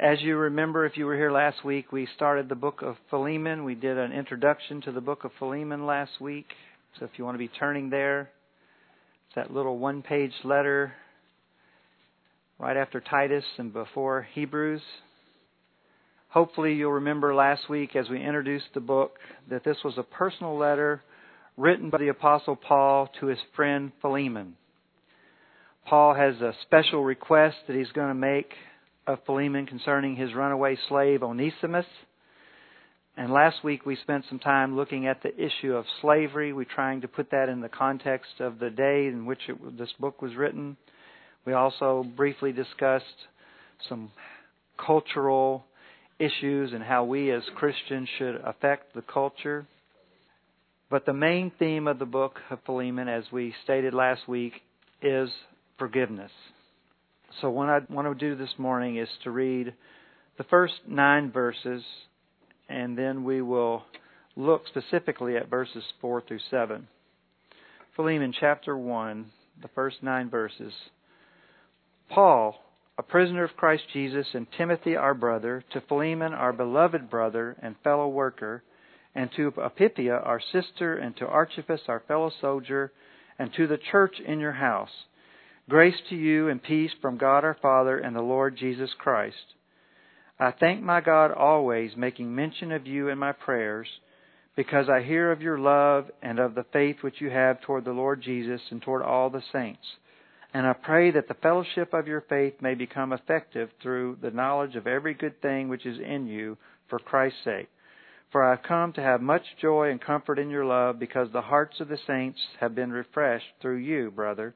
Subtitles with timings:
[0.00, 3.64] As you remember, if you were here last week, we started the book of Philemon.
[3.64, 6.46] We did an introduction to the book of Philemon last week.
[6.98, 8.30] So if you want to be turning there,
[9.26, 10.92] it's that little one page letter
[12.60, 14.82] right after Titus and before Hebrews.
[16.28, 19.18] Hopefully, you'll remember last week as we introduced the book
[19.50, 21.02] that this was a personal letter
[21.56, 24.54] written by the Apostle Paul to his friend Philemon.
[25.86, 28.52] Paul has a special request that he's going to make
[29.08, 31.86] of Philemon concerning his runaway slave Onesimus.
[33.16, 36.52] And last week we spent some time looking at the issue of slavery.
[36.52, 39.92] We're trying to put that in the context of the day in which it, this
[39.98, 40.76] book was written.
[41.46, 43.06] We also briefly discussed
[43.88, 44.12] some
[44.76, 45.64] cultural
[46.18, 49.66] issues and how we as Christians should affect the culture.
[50.90, 54.52] But the main theme of the book of Philemon, as we stated last week,
[55.00, 55.30] is
[55.78, 56.30] forgiveness.
[57.40, 59.74] So, what I want to do this morning is to read
[60.38, 61.84] the first nine verses,
[62.68, 63.84] and then we will
[64.34, 66.88] look specifically at verses 4 through 7.
[67.94, 69.26] Philemon chapter 1,
[69.60, 70.72] the first nine verses.
[72.08, 72.56] Paul,
[72.96, 77.76] a prisoner of Christ Jesus, and Timothy, our brother, to Philemon, our beloved brother and
[77.84, 78.64] fellow worker,
[79.14, 82.90] and to Apphia, our sister, and to Archippus, our fellow soldier,
[83.38, 85.04] and to the church in your house
[85.68, 89.36] Grace to you and peace from God our Father and the Lord Jesus Christ.
[90.40, 93.86] I thank my God always, making mention of you in my prayers,
[94.56, 97.92] because I hear of your love and of the faith which you have toward the
[97.92, 99.84] Lord Jesus and toward all the saints.
[100.54, 104.74] And I pray that the fellowship of your faith may become effective through the knowledge
[104.74, 106.56] of every good thing which is in you
[106.88, 107.68] for Christ's sake.
[108.32, 111.42] For I have come to have much joy and comfort in your love, because the
[111.42, 114.54] hearts of the saints have been refreshed through you, brother.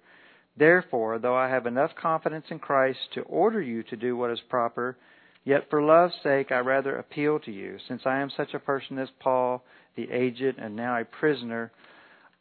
[0.57, 4.41] Therefore, though I have enough confidence in Christ to order you to do what is
[4.49, 4.97] proper,
[5.45, 8.99] yet for love's sake I rather appeal to you, since I am such a person
[8.99, 9.65] as Paul,
[9.97, 11.73] the aged and now a prisoner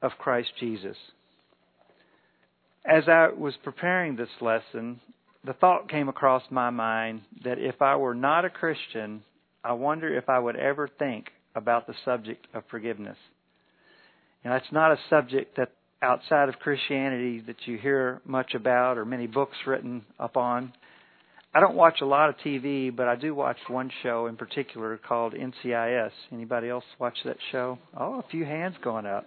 [0.02, 0.98] of Christ Jesus.
[2.86, 5.00] As I was preparing this lesson,
[5.44, 9.24] the thought came across my mind that if I were not a Christian,
[9.64, 13.18] I wonder if I would ever think about the subject of forgiveness.
[14.44, 15.72] And it's not a subject that
[16.02, 20.74] outside of Christianity that you hear much about or many books written upon.
[21.54, 24.98] I don't watch a lot of TV, but I do watch one show in particular
[24.98, 26.12] called NCIS.
[26.32, 27.78] Anybody else watch that show?
[27.96, 29.26] Oh, a few hands going up.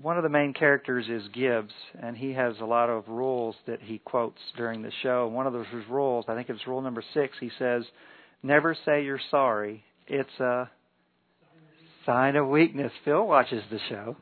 [0.00, 3.80] One of the main characters is Gibbs, and he has a lot of rules that
[3.82, 5.26] he quotes during the show.
[5.26, 7.82] One of those rules, I think it's rule number six, he says,
[8.42, 9.82] Never say you're sorry.
[10.06, 10.70] It's a
[12.06, 12.92] sign of weakness.
[13.04, 14.16] Phil watches the show.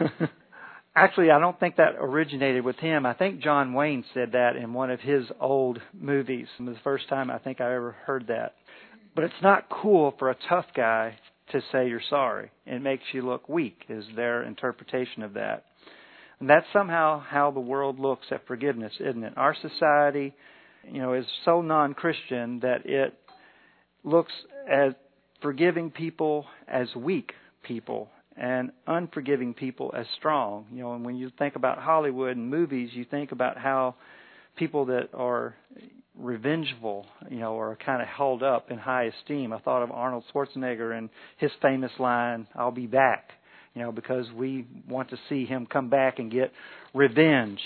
[0.96, 3.04] Actually, I don't think that originated with him.
[3.04, 6.46] I think John Wayne said that in one of his old movies.
[6.58, 8.54] It was the first time I think I ever heard that.
[9.16, 11.18] But it's not cool for a tough guy
[11.50, 12.50] to say you're sorry.
[12.64, 15.64] It makes you look weak, is their interpretation of that.
[16.38, 19.32] And that's somehow how the world looks at forgiveness, isn't it?
[19.36, 20.32] Our society,
[20.88, 23.14] you know, is so non-Christian that it
[24.04, 24.32] looks
[24.70, 25.00] at
[25.42, 27.32] forgiving people as weak
[27.64, 30.66] people and unforgiving people as strong.
[30.72, 33.94] You know, and when you think about Hollywood and movies, you think about how
[34.56, 35.54] people that are
[36.16, 39.52] revengeful, you know, are kind of held up in high esteem.
[39.52, 43.32] I thought of Arnold Schwarzenegger and his famous line, "I'll be back,"
[43.74, 46.52] you know, because we want to see him come back and get
[46.92, 47.60] revenge.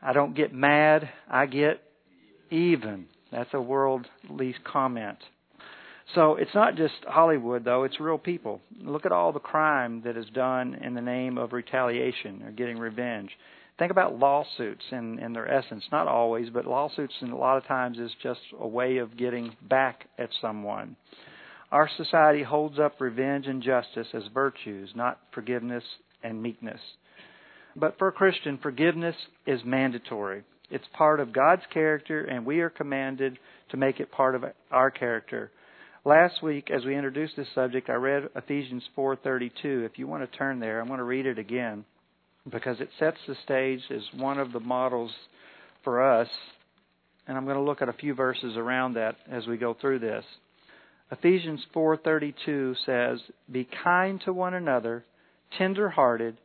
[0.00, 1.82] I don't get mad, I get
[2.50, 3.06] even.
[3.32, 5.18] That's a worldly comment.
[6.14, 8.60] So it's not just Hollywood, though, it's real people.
[8.80, 12.78] Look at all the crime that is done in the name of retaliation or getting
[12.78, 13.30] revenge.
[13.78, 15.84] Think about lawsuits in, in their essence.
[15.92, 19.54] Not always, but lawsuits in a lot of times is just a way of getting
[19.68, 20.96] back at someone.
[21.72, 25.84] Our society holds up revenge and justice as virtues, not forgiveness
[26.22, 26.80] and meekness.
[27.74, 30.44] But for a Christian, forgiveness is mandatory.
[30.70, 33.38] It's part of God's character, and we are commanded
[33.70, 35.50] to make it part of our character.
[36.06, 39.84] Last week, as we introduced this subject, I read Ephesians 4:32.
[39.84, 41.84] If you want to turn there, I'm going to read it again
[42.48, 45.12] because it sets the stage as one of the models
[45.82, 46.28] for us,
[47.26, 49.98] and I'm going to look at a few verses around that as we go through
[49.98, 50.24] this.
[51.10, 53.20] Ephesians 4:32 says,
[53.50, 55.04] "Be kind to one another,
[55.58, 56.36] tender-hearted,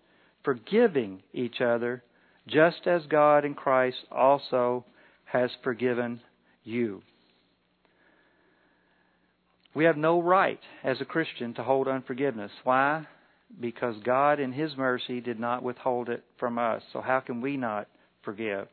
[0.43, 2.01] forgiving each other,
[2.47, 4.85] just as God in Christ also
[5.25, 6.19] has forgiven
[6.63, 7.03] you."
[9.73, 12.51] We have no right as a Christian to hold unforgiveness.
[12.63, 13.07] Why?
[13.59, 16.81] Because God, in His mercy, did not withhold it from us.
[16.93, 17.87] So, how can we not
[18.23, 18.67] forgive?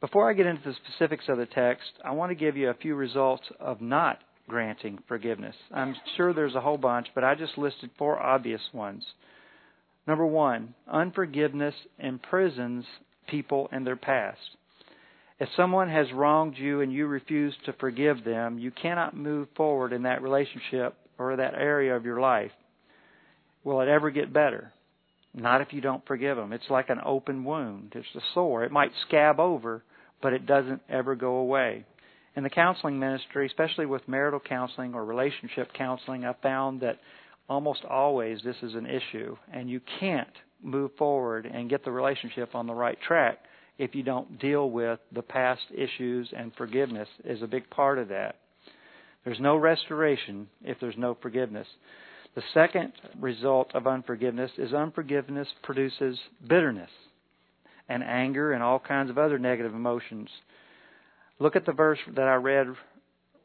[0.00, 2.74] Before I get into the specifics of the text, I want to give you a
[2.74, 4.18] few results of not
[4.48, 5.54] granting forgiveness.
[5.72, 9.04] I'm sure there's a whole bunch, but I just listed four obvious ones.
[10.06, 12.84] Number one, unforgiveness imprisons
[13.28, 14.40] people in their past.
[15.42, 19.92] If someone has wronged you and you refuse to forgive them, you cannot move forward
[19.92, 22.52] in that relationship or that area of your life.
[23.64, 24.72] Will it ever get better?
[25.34, 26.52] Not if you don't forgive them.
[26.52, 27.94] It's like an open wound.
[27.96, 28.62] It's a sore.
[28.62, 29.82] It might scab over,
[30.22, 31.86] but it doesn't ever go away.
[32.36, 37.00] In the counseling ministry, especially with marital counseling or relationship counseling, I found that
[37.48, 42.54] almost always this is an issue, and you can't move forward and get the relationship
[42.54, 43.40] on the right track
[43.78, 48.08] if you don't deal with the past issues, and forgiveness is a big part of
[48.08, 48.36] that.
[49.24, 51.66] There's no restoration if there's no forgiveness.
[52.34, 56.90] The second result of unforgiveness is unforgiveness produces bitterness
[57.88, 60.28] and anger and all kinds of other negative emotions.
[61.38, 62.68] Look at the verse that I read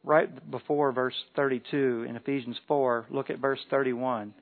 [0.04, 3.06] right before verse 32 in Ephesians 4.
[3.10, 4.32] Look at verse 31.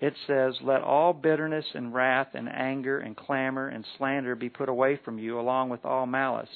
[0.00, 4.68] It says, Let all bitterness and wrath and anger and clamor and slander be put
[4.68, 6.48] away from you, along with all malice.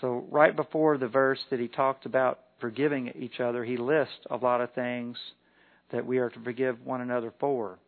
[0.00, 4.36] So, right before the verse that he talked about forgiving each other, he lists a
[4.36, 5.16] lot of things
[5.92, 7.78] that we are to forgive one another for.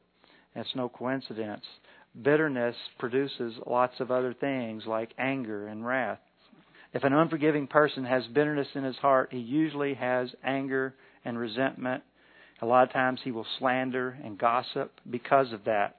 [0.55, 1.65] It's no coincidence.
[2.21, 6.19] Bitterness produces lots of other things like anger and wrath.
[6.95, 10.95] If an unforgiving person has bitterness in his heart, he usually has anger
[11.25, 12.03] and resentment.
[12.61, 15.97] A lot of times he will slander and gossip because of that.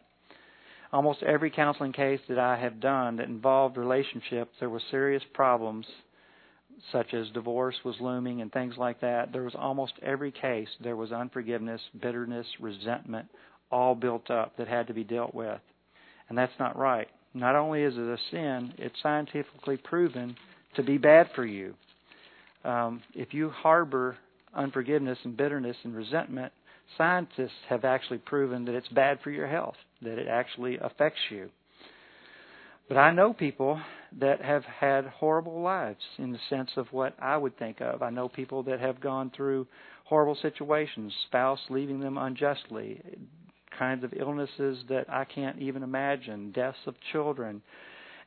[0.92, 5.86] Almost every counseling case that I have done that involved relationships, there were serious problems
[6.92, 10.96] such as divorce was looming and things like that, there was almost every case there
[10.96, 13.28] was unforgiveness, bitterness, resentment,
[13.72, 15.60] all built up that had to be dealt with.
[16.30, 17.08] And that's not right.
[17.34, 20.36] Not only is it a sin, it's scientifically proven
[20.76, 21.76] to be bad for you.
[22.64, 24.18] Um, if you harbor
[24.54, 26.52] unforgiveness and bitterness and resentment,
[26.98, 31.50] scientists have actually proven that it's bad for your health, that it actually affects you.
[32.88, 33.80] But I know people
[34.20, 38.02] that have had horrible lives in the sense of what I would think of.
[38.02, 39.68] I know people that have gone through
[40.06, 43.00] horrible situations, spouse leaving them unjustly,
[43.78, 47.62] kinds of illnesses that I can't even imagine, deaths of children,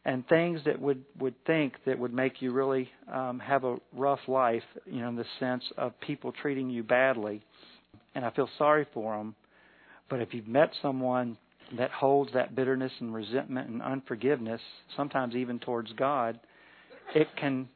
[0.05, 4.21] and things that would would think that would make you really um, have a rough
[4.27, 7.43] life, you know, in the sense of people treating you badly.
[8.15, 9.35] And I feel sorry for them.
[10.11, 11.39] But if you've met someone
[11.79, 14.61] that holds that bitterness and resentment and unforgiveness,
[14.97, 16.39] sometimes even towards God,
[17.15, 17.69] it can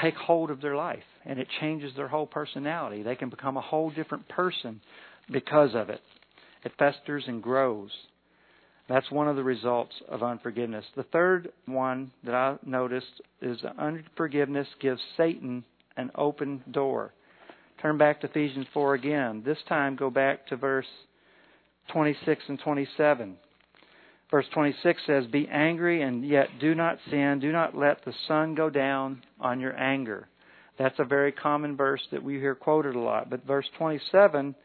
[0.00, 3.02] take hold of their life and it changes their whole personality.
[3.02, 4.80] They can become a whole different person
[5.30, 6.00] because of it.
[6.64, 7.90] It festers and grows.
[8.90, 10.84] That's one of the results of unforgiveness.
[10.96, 15.64] The third one that I noticed is unforgiveness gives Satan
[15.96, 17.12] an open door.
[17.80, 19.44] Turn back to Ephesians 4 again.
[19.46, 20.88] This time go back to verse
[21.92, 23.36] 26 and 27.
[24.28, 27.38] Verse 26 says, Be angry and yet do not sin.
[27.40, 30.26] Do not let the sun go down on your anger.
[30.80, 33.30] That's a very common verse that we hear quoted a lot.
[33.30, 34.56] But verse 27,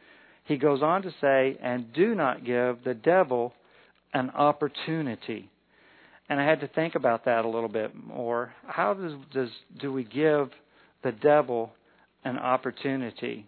[0.46, 3.54] he goes on to say, And do not give the devil
[4.16, 5.52] an opportunity.
[6.28, 8.52] And I had to think about that a little bit more.
[8.66, 10.50] How does, does do we give
[11.04, 11.72] the devil
[12.24, 13.46] an opportunity?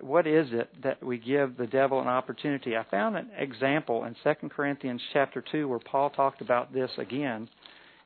[0.00, 2.76] what is it that we give the devil an opportunity?
[2.76, 7.48] I found an example in 2 Corinthians chapter 2 where Paul talked about this again.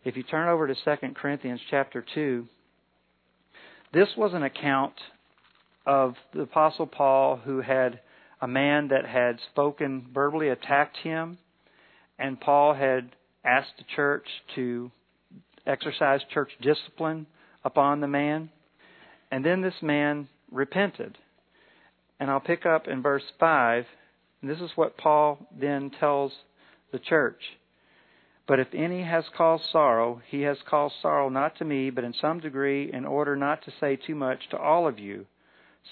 [0.04, 2.46] If you turn over to 2 Corinthians chapter 2,
[3.92, 4.94] this was an account
[5.86, 8.00] of the apostle Paul who had
[8.40, 11.38] a man that had spoken verbally attacked him
[12.18, 13.10] and Paul had
[13.44, 14.90] asked the church to
[15.66, 17.26] exercise church discipline
[17.64, 18.50] upon the man.
[19.30, 21.16] And then this man repented
[22.20, 23.86] and I'll pick up in verse 5.
[24.42, 26.32] And this is what Paul then tells
[26.92, 27.40] the church.
[28.46, 32.14] But if any has caused sorrow, he has caused sorrow not to me, but in
[32.20, 35.26] some degree, in order not to say too much to all of you.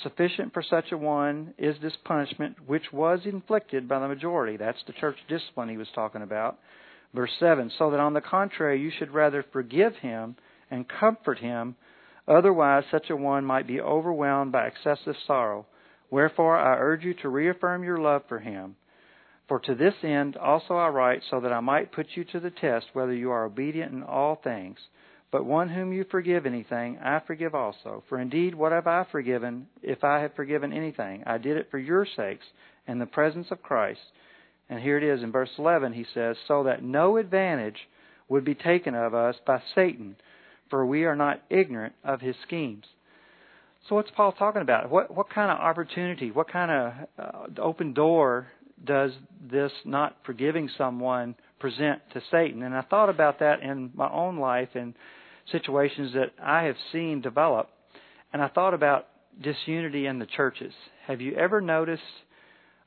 [0.03, 4.57] Sufficient for such a one is this punishment which was inflicted by the majority.
[4.57, 6.59] That's the church discipline he was talking about.
[7.15, 10.37] Verse 7 So that on the contrary, you should rather forgive him
[10.71, 11.75] and comfort him,
[12.27, 15.67] otherwise, such a one might be overwhelmed by excessive sorrow.
[16.11, 18.77] Wherefore I urge you to reaffirm your love for him.
[19.49, 22.51] For to this end also I write, so that I might put you to the
[22.51, 24.79] test whether you are obedient in all things.
[25.31, 28.03] But one whom you forgive anything, I forgive also.
[28.09, 31.23] For indeed, what have I forgiven, if I have forgiven anything?
[31.27, 32.47] I did it for your sakes,
[32.87, 34.01] in the presence of Christ.
[34.71, 37.77] And here it is in verse 11, he says, So that no advantage
[38.29, 40.17] would be taken of us by Satan,
[40.71, 42.85] for we are not ignorant of his schemes.
[43.89, 44.91] So what's Paul talking about?
[44.91, 48.49] What what kind of opportunity, what kind of uh, open door
[48.85, 49.13] does
[49.51, 52.63] this not forgiving someone present to Satan?
[52.63, 54.95] And I thought about that in my own life and
[55.53, 57.69] situations that I have seen develop,
[58.33, 59.07] and I thought about
[59.41, 60.73] disunity in the churches.
[61.07, 62.03] Have you ever noticed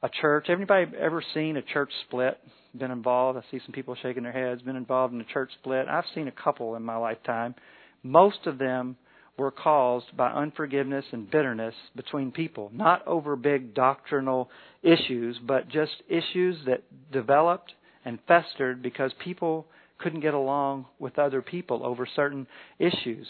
[0.03, 0.47] a church?
[0.49, 2.37] Anybody ever seen a church split?
[2.77, 3.37] Been involved?
[3.37, 4.61] I see some people shaking their heads.
[4.61, 5.87] Been involved in a church split.
[5.87, 7.55] I've seen a couple in my lifetime.
[8.03, 8.97] Most of them
[9.37, 14.49] were caused by unforgiveness and bitterness between people, not over big doctrinal
[14.83, 17.73] issues, but just issues that developed
[18.05, 19.65] and festered because people
[20.01, 22.47] couldn't get along with other people over certain
[22.79, 23.27] issues.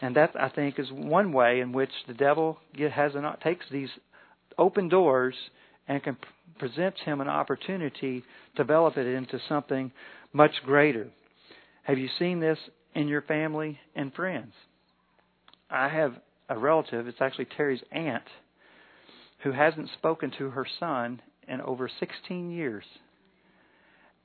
[0.00, 3.90] And that, I think, is one way in which the devil has an, takes these
[4.58, 5.34] open doors
[5.88, 6.16] and can,
[6.58, 9.92] presents him an opportunity to develop it into something
[10.32, 11.08] much greater.
[11.84, 12.58] Have you seen this
[12.94, 14.52] in your family and friends?
[15.70, 16.14] I have
[16.48, 18.24] a relative, it's actually Terry's aunt,
[19.42, 22.84] who hasn't spoken to her son in over 16 years.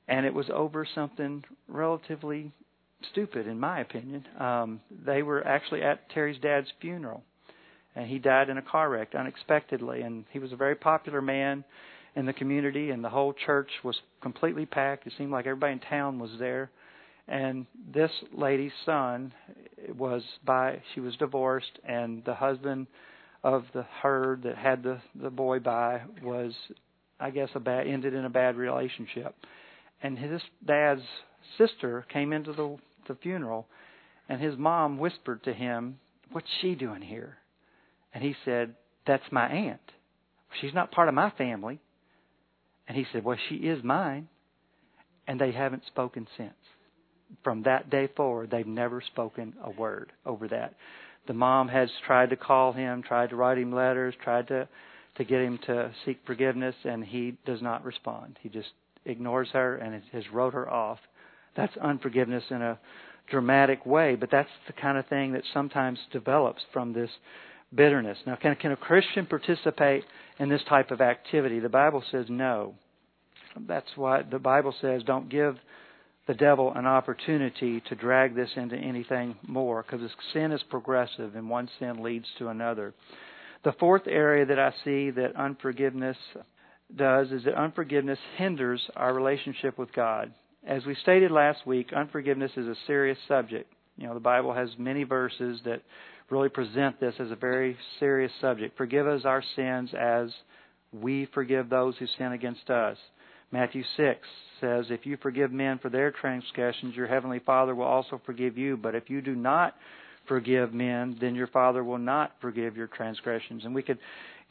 [0.08, 2.52] And it was over something relatively
[3.12, 4.26] stupid, in my opinion.
[4.38, 7.22] Um, they were actually at Terry's dad's funeral,
[7.94, 10.00] and he died in a car wreck unexpectedly.
[10.00, 11.64] And he was a very popular man
[12.16, 15.06] in the community, and the whole church was completely packed.
[15.06, 16.70] It seemed like everybody in town was there.
[17.28, 19.32] And this lady's son
[19.96, 22.86] was by she was divorced, and the husband
[23.44, 26.54] of the her that had the the boy by was,
[27.20, 29.34] I guess, a bad ended in a bad relationship.
[30.02, 31.02] And his dad's
[31.56, 32.76] sister came into the
[33.06, 33.66] the funeral,
[34.28, 35.98] and his mom whispered to him,
[36.30, 37.38] "What's she doing here?"
[38.12, 38.74] And he said,
[39.06, 39.92] "That's my aunt.
[40.60, 41.80] She's not part of my family."
[42.86, 44.28] And he said, "Well, she is mine."
[45.26, 46.54] And they haven't spoken since
[47.42, 50.74] from that day forward, they've never spoken a word over that.
[51.26, 54.68] The mom has tried to call him, tried to write him letters, tried to
[55.16, 58.38] to get him to seek forgiveness, and he does not respond.
[58.40, 58.68] He just
[59.08, 60.98] ignores her and has wrote her off.
[61.56, 62.78] That's unforgiveness in a
[63.30, 67.10] dramatic way, but that's the kind of thing that sometimes develops from this
[67.74, 68.18] bitterness.
[68.26, 70.04] Now, can, can a Christian participate
[70.38, 71.60] in this type of activity?
[71.60, 72.74] The Bible says no.
[73.66, 75.56] That's why the Bible says don't give
[76.26, 81.48] the devil an opportunity to drag this into anything more because sin is progressive and
[81.48, 82.94] one sin leads to another.
[83.64, 86.16] The fourth area that I see that unforgiveness
[86.94, 90.32] does is that unforgiveness hinders our relationship with God.
[90.66, 93.72] As we stated last week, unforgiveness is a serious subject.
[93.96, 95.82] You know, the Bible has many verses that
[96.30, 98.76] really present this as a very serious subject.
[98.76, 100.30] Forgive us our sins as
[100.92, 102.96] we forgive those who sin against us.
[103.50, 104.20] Matthew 6
[104.60, 108.76] says, If you forgive men for their transgressions, your heavenly Father will also forgive you.
[108.76, 109.74] But if you do not
[110.26, 113.64] forgive men, then your Father will not forgive your transgressions.
[113.64, 113.98] And we could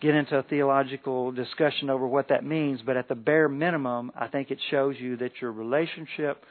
[0.02, 4.28] get into a theological discussion over what that means, but at the bare minimum, I
[4.28, 6.44] think it shows you that your relationship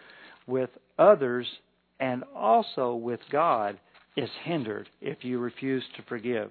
[0.46, 1.46] with others
[2.00, 3.78] and also with God
[4.16, 6.50] is hindered if you refuse to forgive.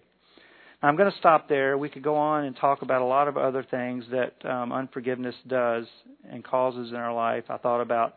[0.82, 1.78] I'm going to stop there.
[1.78, 5.36] We could go on and talk about a lot of other things that um, unforgiveness
[5.48, 5.86] does
[6.30, 7.46] and causes in our life.
[7.50, 8.16] I thought about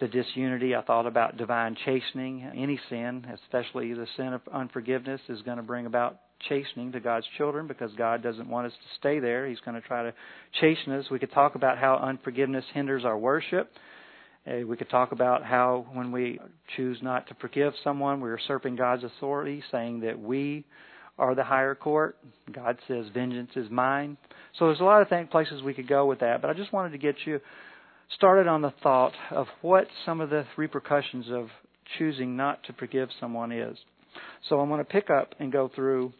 [0.00, 0.74] the disunity.
[0.74, 2.50] I thought about divine chastening.
[2.54, 7.26] Any sin, especially the sin of unforgiveness, is going to bring about chastening to God's
[7.36, 9.46] children because God doesn't want us to stay there.
[9.46, 10.14] He's going to try to
[10.60, 11.06] chasten us.
[11.10, 13.70] We could talk about how unforgiveness hinders our worship.
[14.46, 16.40] Uh, we could talk about how when we
[16.76, 20.64] choose not to forgive someone, we're usurping God's authority, saying that we
[21.18, 22.16] are the higher court.
[22.50, 24.16] God says, "Vengeance is mine."
[24.58, 26.90] So there's a lot of places we could go with that, but I just wanted
[26.90, 27.40] to get you
[28.16, 31.48] started on the thought of what some of the repercussions of
[31.98, 33.78] choosing not to forgive someone is.
[34.48, 36.12] So I'm going to pick up and go through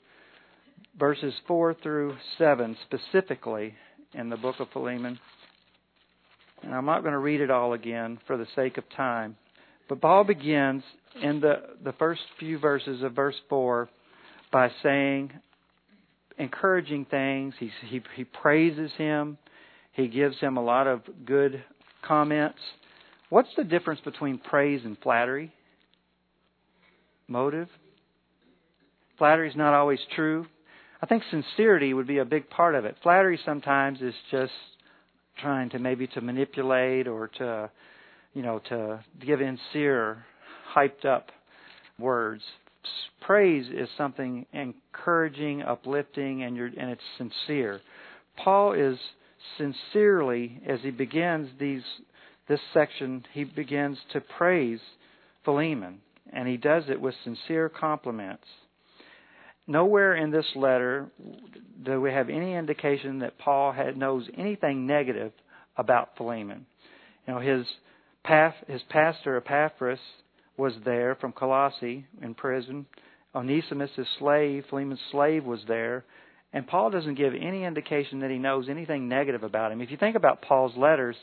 [0.98, 3.74] verses 4 through 7 specifically
[4.14, 5.18] in the book of Philemon.
[6.62, 9.36] And I'm not going to read it all again for the sake of time.
[9.88, 10.84] But Paul begins
[11.20, 13.88] in the, the first few verses of verse 4
[14.52, 15.32] by saying
[16.38, 17.54] encouraging things.
[17.58, 19.38] He, he, he praises him.
[19.92, 21.62] He gives him a lot of good
[22.02, 22.58] comments.
[23.28, 25.52] What's the difference between praise and flattery?
[27.28, 27.68] Motive.
[29.18, 30.46] Flattery is not always true.
[31.02, 32.96] I think sincerity would be a big part of it.
[33.02, 34.52] Flattery sometimes is just
[35.38, 37.70] trying to maybe to manipulate or to,
[38.34, 40.24] you know, to give sincere,
[40.74, 41.30] hyped up
[41.98, 42.42] words
[43.22, 47.80] praise is something encouraging, uplifting, and, and it's sincere.
[48.36, 48.98] Paul is
[49.58, 51.82] sincerely, as he begins these
[52.48, 54.80] this section, he begins to praise
[55.44, 56.00] Philemon,
[56.32, 58.44] and he does it with sincere compliments.
[59.72, 61.06] Nowhere in this letter
[61.82, 65.32] do we have any indication that Paul had, knows anything negative
[65.78, 66.66] about Philemon.
[67.26, 67.66] You know, his
[68.22, 69.98] path, his pastor Epaphras
[70.58, 72.84] was there from Colossae in prison.
[73.34, 76.04] Onesimus, his slave, Philemon's slave, was there.
[76.52, 79.80] And Paul doesn't give any indication that he knows anything negative about him.
[79.80, 81.16] If you think about Paul's letters,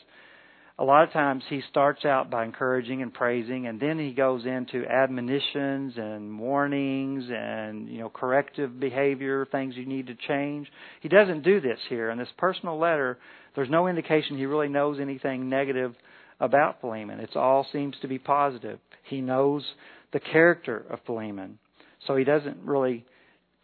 [0.79, 4.45] a lot of times he starts out by encouraging and praising and then he goes
[4.45, 10.71] into admonitions and warnings and you know corrective behavior things you need to change.
[11.01, 12.09] He doesn't do this here.
[12.09, 13.17] In this personal letter
[13.55, 15.93] there's no indication he really knows anything negative
[16.39, 17.19] about Philemon.
[17.19, 18.79] It all seems to be positive.
[19.03, 19.65] He knows
[20.13, 21.59] the character of Philemon.
[22.07, 23.03] So he doesn't really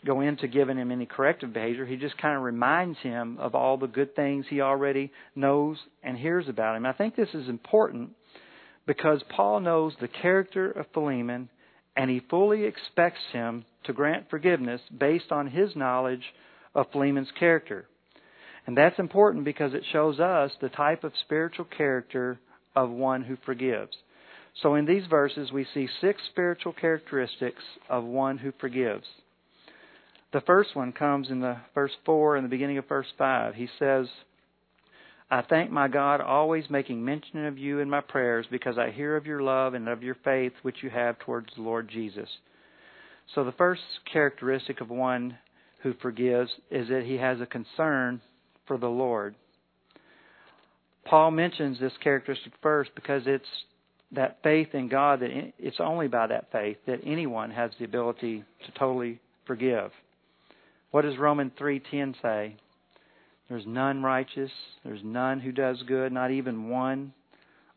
[0.05, 1.85] go into giving him any corrective behavior.
[1.85, 6.17] He just kind of reminds him of all the good things he already knows and
[6.17, 6.85] hears about him.
[6.85, 8.11] I think this is important
[8.85, 11.49] because Paul knows the character of Philemon
[11.95, 16.23] and he fully expects him to grant forgiveness based on his knowledge
[16.73, 17.85] of Philemon's character.
[18.67, 22.39] And that's important because it shows us the type of spiritual character
[22.75, 23.95] of one who forgives.
[24.61, 29.05] So in these verses, we see six spiritual characteristics of one who forgives.
[30.35, 33.55] The first one comes in the verse 4 and the beginning of verse 5.
[33.55, 34.07] He says,
[35.31, 39.15] I thank my God, always making mention of you in my prayers, because I hear
[39.15, 42.27] of your love and of your faith which you have towards the Lord Jesus.
[43.33, 45.37] So the first characteristic of one
[45.83, 48.19] who forgives is that he has a concern
[48.67, 49.35] for the Lord.
[51.05, 53.45] Paul mentions this characteristic first because it's
[54.11, 58.43] that faith in God that it's only by that faith that anyone has the ability
[58.65, 59.91] to totally forgive.
[60.95, 62.55] What does Romans 3:10 say?
[63.49, 64.51] There's none righteous,
[64.85, 67.11] there's none who does good, not even one.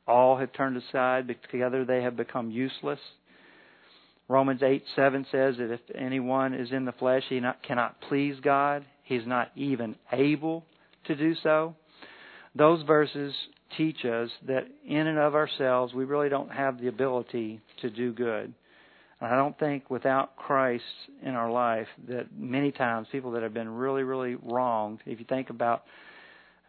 [0.07, 3.01] All have turned aside, together they have become useless.
[4.29, 8.85] Romans 8:7 says that if anyone is in the flesh, he not, cannot please God.
[9.03, 10.65] He's not even able
[11.07, 11.75] to do so.
[12.55, 13.35] Those verses
[13.77, 18.13] teach us that in and of ourselves, we really don't have the ability to do
[18.13, 18.55] good.
[19.21, 20.85] I don't think without Christ
[21.23, 25.27] in our life that many times people that have been really, really wronged, if you
[25.29, 25.83] think about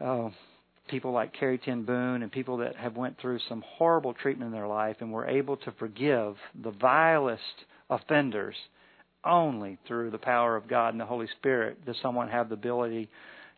[0.01, 0.29] uh,
[0.89, 4.53] people like Corrie ten Boom and people that have went through some horrible treatment in
[4.53, 7.43] their life and were able to forgive the vilest
[7.89, 8.55] offenders
[9.23, 13.09] only through the power of God and the Holy Spirit does someone have the ability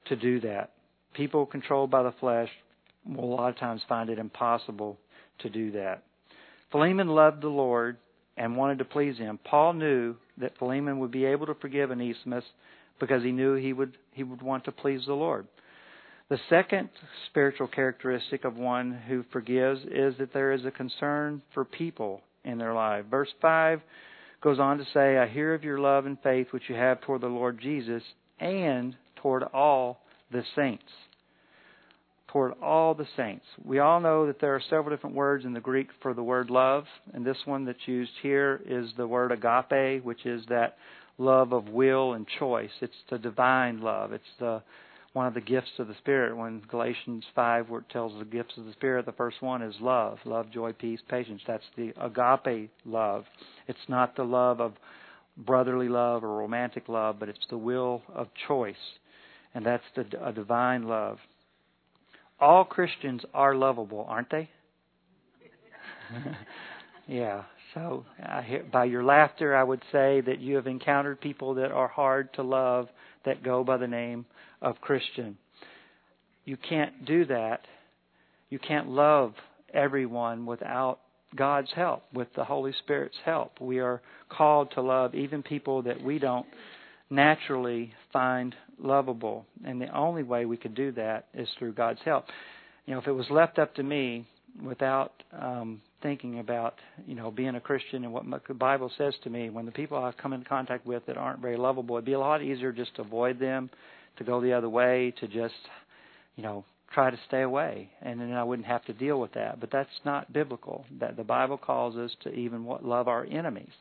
[0.07, 0.71] to do that.
[1.13, 2.49] People controlled by the flesh
[3.05, 4.97] will a lot of times find it impossible
[5.39, 6.03] to do that.
[6.71, 7.97] Philemon loved the Lord
[8.41, 9.37] and wanted to please him.
[9.43, 12.43] Paul knew that Philemon would be able to forgive Onesimus
[12.99, 15.45] because he knew he would he would want to please the Lord.
[16.29, 16.89] The second
[17.27, 22.57] spiritual characteristic of one who forgives is that there is a concern for people in
[22.57, 23.05] their life.
[23.11, 23.79] Verse 5
[24.41, 27.21] goes on to say, I hear of your love and faith which you have toward
[27.21, 28.01] the Lord Jesus
[28.39, 30.01] and toward all
[30.31, 30.91] the saints
[32.31, 33.45] toward all the saints.
[33.63, 36.49] We all know that there are several different words in the Greek for the word
[36.49, 40.77] love, and this one that's used here is the word agape, which is that
[41.17, 42.71] love of will and choice.
[42.81, 44.13] It's the divine love.
[44.13, 44.61] It's the
[45.13, 46.37] one of the gifts of the Spirit.
[46.37, 49.75] When Galatians 5 where it tells the gifts of the Spirit, the first one is
[49.81, 50.19] love.
[50.23, 51.41] Love, joy, peace, patience.
[51.45, 53.25] That's the agape love.
[53.67, 54.73] It's not the love of
[55.35, 58.75] brotherly love or romantic love, but it's the will of choice.
[59.53, 61.17] And that's the a divine love
[62.41, 64.49] all Christians are lovable, aren't they?
[67.07, 67.43] yeah.
[67.73, 68.05] So,
[68.45, 72.33] hear, by your laughter, I would say that you have encountered people that are hard
[72.33, 72.89] to love
[73.25, 74.25] that go by the name
[74.61, 75.37] of Christian.
[76.43, 77.61] You can't do that.
[78.49, 79.33] You can't love
[79.73, 80.99] everyone without
[81.35, 83.61] God's help, with the Holy Spirit's help.
[83.61, 86.45] We are called to love even people that we don't
[87.11, 89.45] naturally find lovable.
[89.63, 92.25] And the only way we could do that is through God's help.
[92.85, 94.25] You know, if it was left up to me
[94.63, 99.29] without um, thinking about, you know, being a Christian and what the Bible says to
[99.29, 102.13] me, when the people I come in contact with that aren't very lovable, it'd be
[102.13, 103.69] a lot easier just to avoid them,
[104.17, 105.53] to go the other way, to just,
[106.35, 109.59] you know, try to stay away, and then I wouldn't have to deal with that.
[109.59, 110.85] But that's not biblical.
[110.99, 113.71] That the Bible calls us to even love our enemies.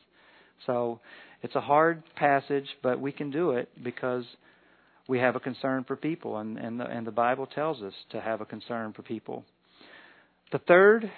[0.65, 0.99] So
[1.41, 4.25] it's a hard passage, but we can do it because
[5.07, 8.21] we have a concern for people, and, and, the, and the Bible tells us to
[8.21, 9.43] have a concern for people.
[10.51, 11.11] The third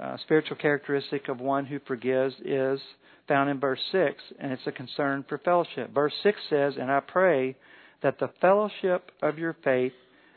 [0.00, 2.80] uh, spiritual characteristic of one who forgives is
[3.26, 5.92] found in verse 6, and it's a concern for fellowship.
[5.92, 7.56] Verse 6 says, And I pray
[8.02, 9.92] that the fellowship of your faith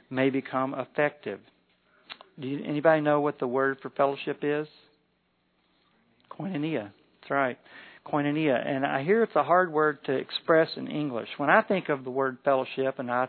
[0.09, 1.39] may become effective.
[2.39, 4.67] Do you, anybody know what the word for fellowship is?
[6.29, 6.91] Koinonia.
[7.21, 7.57] That's right.
[8.05, 8.65] Koinonia.
[8.65, 11.29] And I hear it's a hard word to express in English.
[11.37, 13.27] When I think of the word fellowship, and I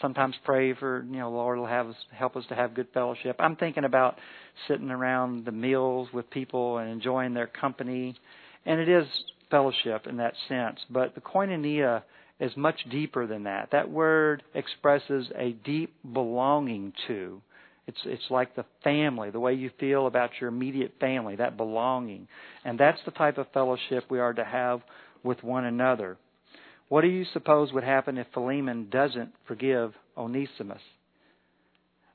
[0.00, 3.36] sometimes pray for, you know, Lord will have us, help us to have good fellowship.
[3.38, 4.18] I'm thinking about
[4.68, 8.14] sitting around the meals with people and enjoying their company.
[8.64, 9.06] And it is
[9.50, 10.80] fellowship in that sense.
[10.90, 12.02] But the koinonia
[12.40, 13.70] is much deeper than that.
[13.72, 17.40] That word expresses a deep belonging to.
[17.86, 22.26] It's it's like the family, the way you feel about your immediate family, that belonging.
[22.64, 24.80] And that's the type of fellowship we are to have
[25.22, 26.16] with one another.
[26.88, 30.82] What do you suppose would happen if Philemon doesn't forgive Onesimus?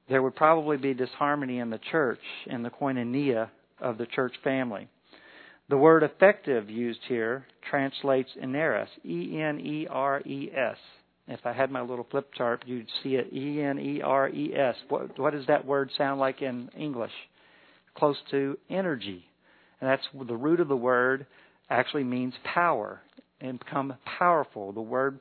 [0.09, 4.87] There would probably be disharmony in the church, in the koinonia of the church family.
[5.69, 10.77] The word effective used here translates eneres, E N E R E S.
[11.27, 14.53] If I had my little flip chart, you'd see it E N E R E
[14.55, 14.75] S.
[14.89, 17.11] What, what does that word sound like in English?
[17.95, 19.25] Close to energy.
[19.79, 21.25] And that's the root of the word
[21.69, 23.01] actually means power
[23.39, 24.71] and become powerful.
[24.71, 25.19] The word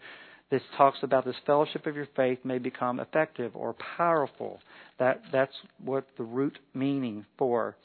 [0.51, 4.61] that talks about this fellowship of your faith may become effective or powerful.
[4.99, 7.77] That that's what the root meaning for.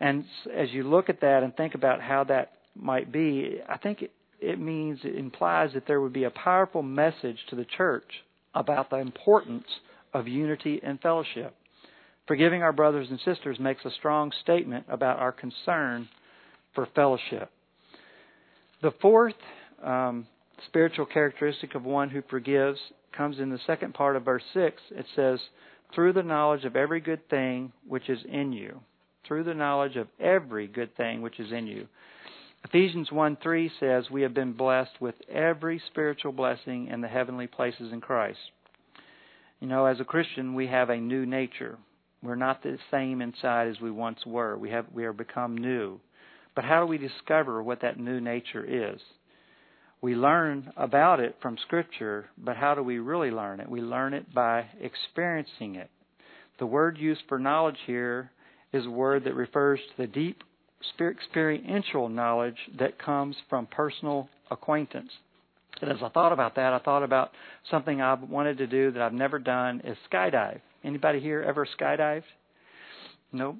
[0.00, 4.04] And as you look at that and think about how that might be, I think
[4.44, 8.22] it, means, it implies that there would be a powerful message to the church
[8.54, 9.66] about the importance
[10.12, 11.54] of unity and fellowship.
[12.26, 16.08] Forgiving our brothers and sisters makes a strong statement about our concern
[16.74, 17.50] for fellowship.
[18.82, 19.34] The fourth
[19.82, 20.26] um,
[20.66, 22.78] spiritual characteristic of one who forgives
[23.16, 24.80] comes in the second part of verse 6.
[24.92, 25.40] It says,
[25.94, 28.80] through the knowledge of every good thing which is in you
[29.26, 31.86] through the knowledge of every good thing which is in you.
[32.64, 37.46] Ephesians 1 3 says, We have been blessed with every spiritual blessing in the heavenly
[37.46, 38.38] places in Christ.
[39.60, 41.78] You know, as a Christian, we have a new nature.
[42.22, 44.56] We're not the same inside as we once were.
[44.56, 46.00] We have we are become new.
[46.54, 49.00] But how do we discover what that new nature is?
[50.00, 53.68] We learn about it from Scripture, but how do we really learn it?
[53.68, 55.90] We learn it by experiencing it.
[56.58, 58.30] The word used for knowledge here
[58.72, 60.42] is a word that refers to the deep
[61.00, 65.10] experiential knowledge that comes from personal acquaintance.
[65.80, 67.30] And as I thought about that, I thought about
[67.70, 70.60] something I've wanted to do that I've never done is skydive.
[70.84, 72.22] Anybody here ever skydived?
[73.32, 73.56] No.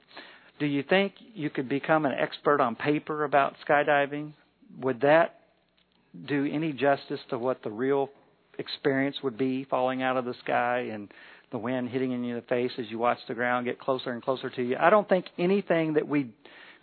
[0.59, 4.33] Do you think you could become an expert on paper about skydiving?
[4.81, 5.41] Would that
[6.29, 8.11] do any justice to what the real
[8.59, 11.09] experience would be falling out of the sky and
[11.51, 14.49] the wind hitting in the face as you watch the ground get closer and closer
[14.51, 14.77] to you.
[14.79, 16.31] I don't think anything that we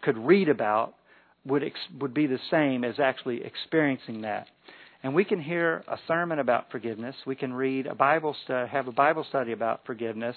[0.01, 0.95] could read about
[1.45, 4.47] would ex- would be the same as actually experiencing that.
[5.03, 7.15] And we can hear a sermon about forgiveness.
[7.25, 10.35] We can read a Bible study, have a Bible study about forgiveness,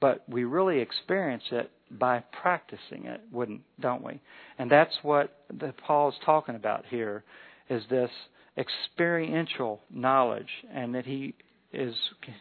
[0.00, 4.20] but we really experience it by practicing it, wouldn't don't we?
[4.58, 7.22] And that's what the, Paul is talking about here
[7.68, 8.10] is this
[8.58, 11.34] experiential knowledge and that he
[11.72, 11.94] is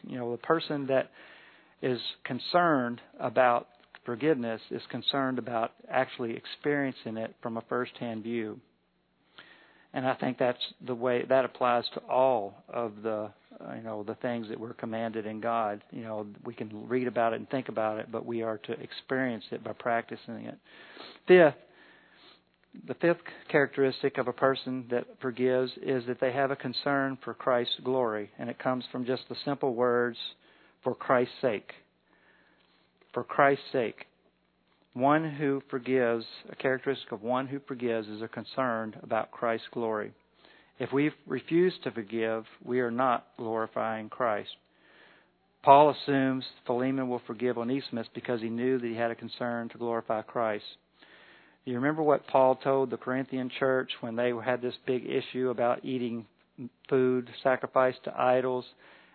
[0.04, 1.12] you know the person that
[1.82, 3.68] is concerned about
[4.10, 8.60] forgiveness is concerned about actually experiencing it from a first-hand view.
[9.94, 13.30] And I think that's the way that applies to all of the
[13.62, 15.84] uh, you know the things that we're commanded in God.
[15.92, 18.72] You know, we can read about it and think about it, but we are to
[18.72, 20.58] experience it by practicing it.
[21.28, 21.54] Fifth,
[22.88, 27.36] the fifth characteristic of a person that forgives is that they have a concern for
[27.36, 30.18] Christ's glory, and it comes from just the simple words,
[30.84, 31.74] for Christ's sake.
[33.20, 34.06] For Christ's sake.
[34.94, 40.14] One who forgives, a characteristic of one who forgives is a concern about Christ's glory.
[40.80, 44.52] If we refuse to forgive, we are not glorifying Christ.
[45.64, 49.78] Paul assumes Philemon will forgive Onesimus because he knew that he had a concern to
[49.78, 50.64] glorify Christ.
[51.66, 55.84] You remember what Paul told the Corinthian church when they had this big issue about
[55.84, 56.26] eating
[56.88, 58.64] food sacrificed to idols,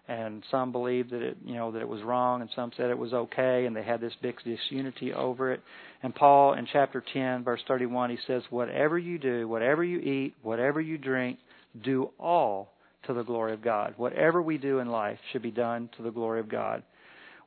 [0.07, 2.99] and some believed that it, you know, that it was wrong, and some said it
[2.99, 5.63] was okay, and they had this big disunity over it.
[6.03, 10.35] And Paul, in chapter 10, verse 31, he says, "Whatever you do, whatever you eat,
[10.43, 11.39] whatever you drink,
[11.83, 12.75] do all
[13.07, 13.95] to the glory of God.
[13.97, 16.83] Whatever we do in life should be done to the glory of God.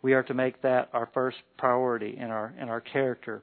[0.02, 3.42] We are to make that our first priority in our in our character.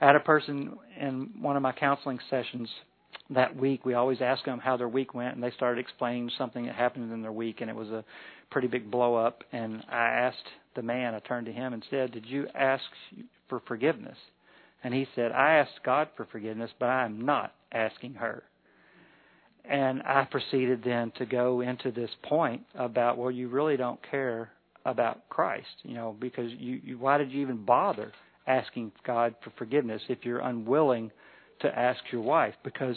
[0.00, 2.68] I had a person in one of my counseling sessions
[3.30, 3.84] that week.
[3.84, 7.12] We always ask them how their week went, and they started explaining something that happened
[7.12, 8.04] in their week, and it was a
[8.50, 9.42] pretty big blow up.
[9.52, 12.84] And I asked the man, I turned to him and said, Did you ask
[13.48, 14.16] for forgiveness?
[14.84, 18.44] And he said, I asked God for forgiveness, but I am not asking her.
[19.64, 24.50] And I proceeded then to go into this point about, well, you really don't care
[24.84, 25.66] about Christ.
[25.82, 28.12] You know, because you, you why did you even bother
[28.46, 31.10] asking God for forgiveness if you're unwilling
[31.60, 32.54] to ask your wife?
[32.64, 32.96] Because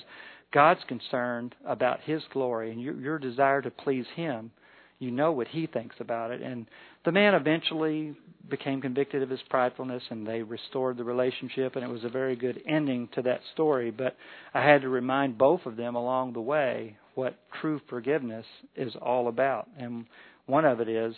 [0.54, 4.52] God's concerned about His glory and your, your desire to please Him.
[5.00, 6.66] You know what He thinks about it, and
[7.06, 8.16] the man eventually
[8.50, 12.36] became convicted of his pridefulness and they restored the relationship and it was a very
[12.36, 14.16] good ending to that story but
[14.54, 18.46] i had to remind both of them along the way what true forgiveness
[18.76, 20.06] is all about and
[20.48, 21.14] one of it is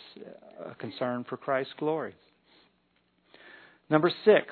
[0.64, 2.14] a concern for christ's glory
[3.88, 4.44] number 6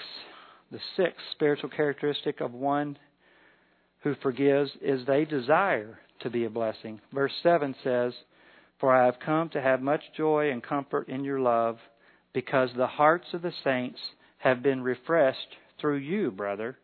[0.70, 2.98] the sixth spiritual characteristic of one
[4.02, 8.12] who forgives is they desire to be a blessing verse 7 says
[8.80, 11.76] for I have come to have much joy and comfort in your love,
[12.32, 13.98] because the hearts of the saints
[14.38, 16.76] have been refreshed through you, brother.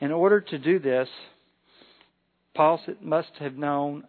[0.00, 1.08] In order to do this,
[2.54, 4.04] Paul must have known,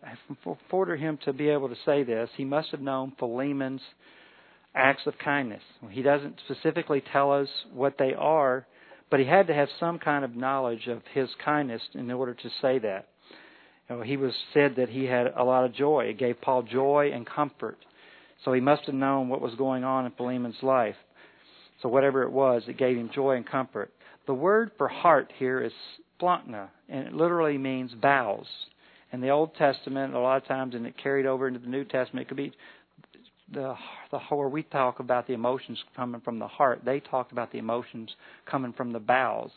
[0.71, 3.81] for him to be able to say this, he must have known Philemon's
[4.73, 5.61] acts of kindness.
[5.91, 8.65] He doesn't specifically tell us what they are,
[9.09, 12.49] but he had to have some kind of knowledge of his kindness in order to
[12.61, 13.07] say that.
[13.89, 16.05] You know, he was said that he had a lot of joy.
[16.05, 17.77] It gave Paul joy and comfort.
[18.45, 20.95] So he must have known what was going on in Philemon's life.
[21.81, 23.91] So whatever it was, it gave him joy and comfort.
[24.27, 25.71] The word for heart here is
[26.19, 28.47] splachna, and it literally means bowels.
[29.11, 31.83] In the Old Testament, a lot of times, and it carried over into the New
[31.83, 32.53] Testament, it could be
[33.53, 33.75] the
[34.11, 36.81] the where we talk about the emotions coming from the heart.
[36.85, 38.09] They talked about the emotions
[38.49, 39.51] coming from the bowels.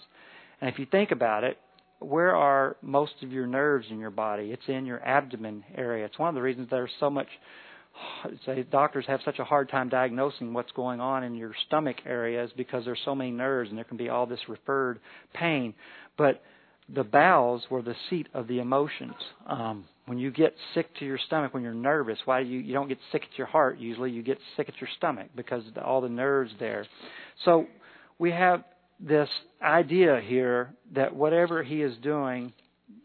[0.60, 1.58] And if you think about it,
[1.98, 4.50] where are most of your nerves in your body?
[4.52, 6.04] It's in your abdomen area.
[6.04, 7.28] It's one of the reasons there's so much
[8.46, 12.50] say doctors have such a hard time diagnosing what's going on in your stomach areas
[12.56, 14.98] because there's so many nerves and there can be all this referred
[15.34, 15.74] pain.
[16.16, 16.42] But
[16.92, 19.14] the bowels were the seat of the emotions.
[19.46, 22.74] Um, when you get sick to your stomach, when you're nervous, why do you you
[22.74, 23.78] don't get sick at your heart?
[23.78, 26.86] Usually, you get sick at your stomach because all the nerves there.
[27.44, 27.66] So
[28.18, 28.64] we have
[28.98, 29.28] this
[29.60, 32.52] idea here that whatever he is doing,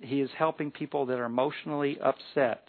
[0.01, 2.63] he is helping people that are emotionally upset.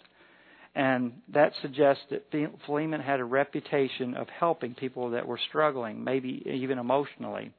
[0.75, 2.31] And that suggests that
[2.65, 7.51] Philemon had a reputation of helping people that were struggling, maybe even emotionally.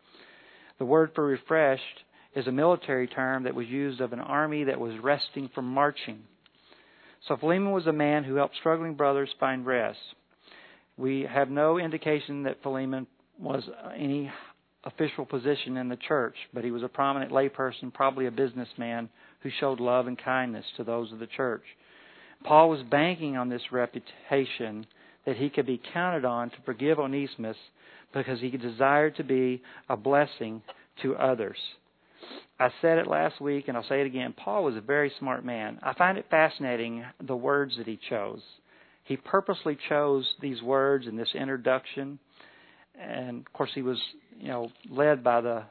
[0.79, 1.83] The word for refreshed
[2.35, 6.23] is a military term that was used of an army that was resting from marching.
[7.29, 9.99] So Philemon was a man who helped struggling brothers find rest.
[10.97, 13.07] We have no indication that Philemon
[13.39, 13.63] was
[13.97, 14.31] any
[14.85, 19.09] official position in the church, but he was a prominent layperson, probably a businessman
[19.41, 21.65] who showed love and kindness to those of the church.
[22.45, 24.87] Paul was banking on this reputation
[25.27, 27.57] that he could be counted on to forgive Onesimus
[28.15, 30.63] because he desired to be a blessing
[31.03, 31.59] to others.
[32.59, 34.35] I said it last week and I'll say it again.
[34.37, 35.79] Paul was a very smart man.
[35.83, 38.43] I find it fascinating the words that he chose.
[39.05, 42.19] He purposely chose these words in this introduction
[43.01, 43.99] and of course he was
[44.39, 45.63] you know led by the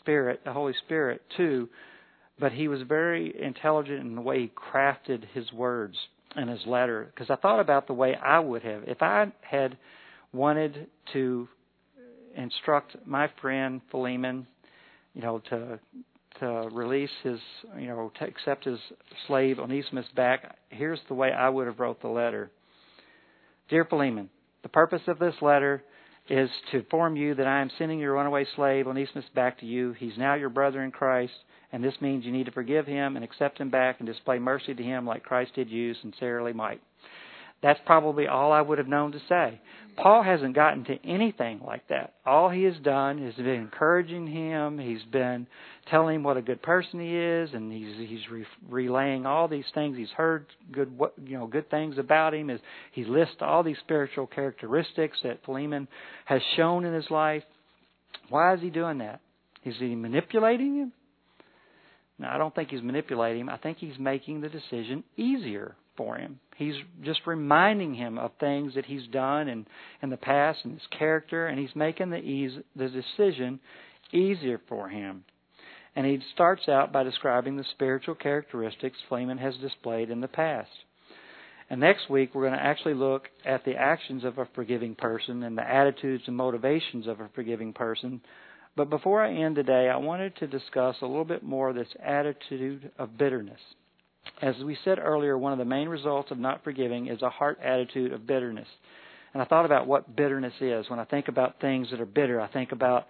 [0.00, 1.68] spirit the holy spirit too
[2.38, 5.96] but he was very intelligent in the way he crafted his words
[6.36, 9.76] in his letter because i thought about the way i would have if i had
[10.32, 11.48] wanted to
[12.36, 14.46] instruct my friend philemon
[15.16, 15.80] you know to
[16.38, 17.40] to release his
[17.76, 18.78] you know to accept his
[19.26, 22.50] slave onesimus back here's the way i would have wrote the letter
[23.68, 24.28] dear philemon
[24.62, 25.82] the purpose of this letter
[26.28, 29.92] is to inform you that I am sending your runaway slave Onesimus back to you.
[29.92, 31.34] He's now your brother in Christ,
[31.72, 34.74] and this means you need to forgive him and accept him back and display mercy
[34.74, 36.80] to him like Christ did you, sincerely Mike.
[37.62, 39.60] That's probably all I would have known to say.
[39.96, 42.12] Paul hasn't gotten to anything like that.
[42.26, 44.78] All he has done is been encouraging him.
[44.78, 45.46] He's been
[45.90, 49.64] telling him what a good person he is, and he's he's re- relaying all these
[49.74, 50.92] things he's heard good
[51.24, 52.50] you know good things about him.
[52.50, 52.60] Is
[52.92, 55.88] he lists all these spiritual characteristics that Philemon
[56.26, 57.44] has shown in his life.
[58.28, 59.20] Why is he doing that?
[59.64, 60.92] Is he manipulating him?
[62.18, 63.48] No, I don't think he's manipulating him.
[63.48, 66.38] I think he's making the decision easier for him.
[66.56, 69.66] He's just reminding him of things that he's done in,
[70.02, 73.60] in the past and his character, and he's making the ease the decision
[74.12, 75.24] easier for him.
[75.94, 80.70] And he starts out by describing the spiritual characteristics Philemon has displayed in the past.
[81.68, 85.42] And next week we're going to actually look at the actions of a forgiving person
[85.42, 88.20] and the attitudes and motivations of a forgiving person.
[88.76, 92.92] But before I end today, I wanted to discuss a little bit more this attitude
[92.98, 93.60] of bitterness.
[94.42, 97.58] As we said earlier, one of the main results of not forgiving is a heart
[97.62, 98.68] attitude of bitterness.
[99.32, 100.88] And I thought about what bitterness is.
[100.88, 103.06] When I think about things that are bitter, I think about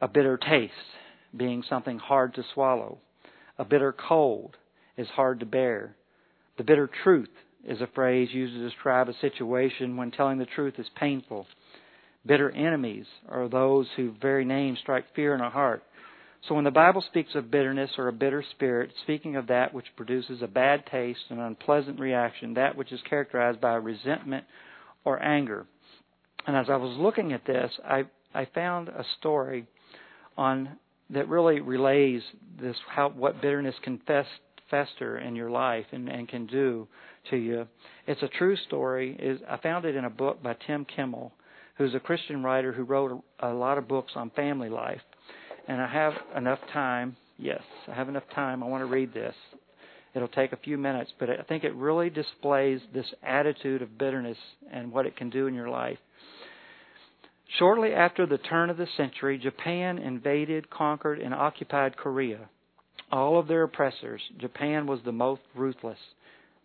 [0.00, 0.72] a bitter taste
[1.36, 2.98] being something hard to swallow.
[3.58, 4.56] A bitter cold
[4.96, 5.94] is hard to bear.
[6.58, 7.28] The bitter truth
[7.66, 11.46] is a phrase used to describe a situation when telling the truth is painful.
[12.24, 15.82] Bitter enemies are those whose very names strike fear in our heart.
[16.48, 19.86] So when the Bible speaks of bitterness or a bitter spirit, speaking of that which
[19.96, 24.44] produces a bad taste, an unpleasant reaction, that which is characterized by resentment
[25.04, 25.66] or anger.
[26.46, 29.66] And as I was looking at this, I, I found a story
[30.36, 30.78] on
[31.10, 32.22] that really relays
[32.60, 34.28] this how what bitterness can fest,
[34.70, 36.86] fester in your life and, and can do
[37.30, 37.66] to you.
[38.06, 39.16] It's a true story.
[39.18, 41.32] Is I found it in a book by Tim Kimmel,
[41.76, 45.00] who's a Christian writer who wrote a, a lot of books on family life.
[45.68, 47.16] And I have enough time.
[47.38, 48.62] Yes, I have enough time.
[48.62, 49.34] I want to read this.
[50.14, 54.38] It'll take a few minutes, but I think it really displays this attitude of bitterness
[54.72, 55.98] and what it can do in your life.
[57.58, 62.48] Shortly after the turn of the century, Japan invaded, conquered, and occupied Korea.
[63.12, 65.98] All of their oppressors, Japan was the most ruthless.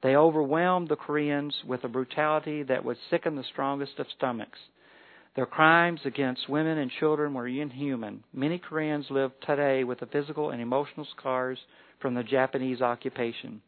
[0.01, 4.57] They overwhelmed the Koreans with a brutality that would sicken the strongest of stomachs.
[5.33, 8.25] Their crimes against women and children were inhuman.
[8.33, 11.57] Many Koreans live today with the physical and emotional scars
[12.01, 13.61] from the Japanese occupation.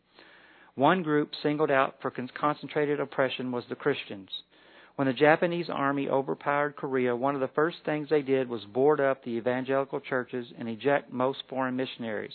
[0.75, 4.29] One group singled out for concentrated oppression was the Christians.
[4.97, 8.99] When the Japanese army overpowered Korea, one of the first things they did was board
[8.99, 12.33] up the evangelical churches and eject most foreign missionaries.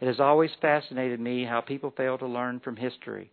[0.00, 3.30] It has always fascinated me how people fail to learn from history.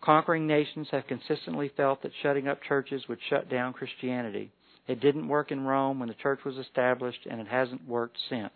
[0.00, 4.52] Conquering nations have consistently felt that shutting up churches would shut down Christianity.
[4.86, 8.52] It didn't work in Rome when the church was established, and it hasn't worked since.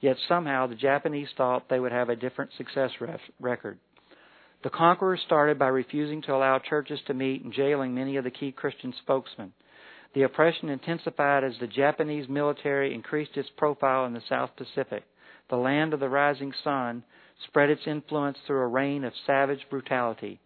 [0.00, 2.90] Yet somehow the Japanese thought they would have a different success
[3.40, 3.78] record.
[4.64, 8.30] The conquerors started by refusing to allow churches to meet and jailing many of the
[8.30, 9.52] key Christian spokesmen.
[10.14, 15.04] The oppression intensified as the Japanese military increased its profile in the South Pacific.
[15.48, 17.02] The land of the rising sun
[17.46, 20.40] spread its influence through a reign of savage brutality.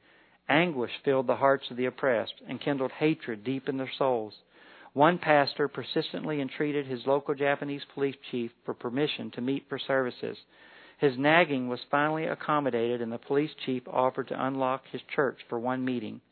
[0.49, 4.35] Anguish filled the hearts of the oppressed and kindled hatred deep in their souls.
[4.97, 10.39] One pastor persistently entreated his local Japanese police chief for permission to meet for services.
[10.97, 15.59] His nagging was finally accommodated, and the police chief offered to unlock his church for
[15.59, 16.23] one meeting.